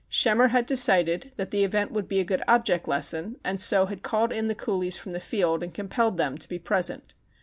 Schemmer 0.09 0.47
had 0.47 0.65
decided 0.65 1.31
that 1.35 1.51
the 1.51 1.63
event 1.63 1.91
would 1.91 2.07
be 2.07 2.19
a 2.19 2.23
good 2.23 2.41
object 2.47 2.87
lesson, 2.87 3.35
and 3.45 3.61
so 3.61 3.85
had 3.85 4.01
called 4.01 4.33
in 4.33 4.47
the 4.47 4.55
coolies 4.55 4.97
from 4.97 5.11
the 5.11 5.19
fields 5.19 5.63
and 5.63 5.75
compelled 5.75 6.17
them 6.17 6.39
to 6.39 6.49
be 6.49 6.57
present. 6.57 7.13